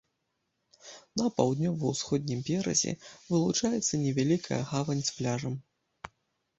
[1.21, 2.97] На паўднёва-ўсходнім беразе
[3.29, 5.53] вылучаецца невялікая гавань з пляжам.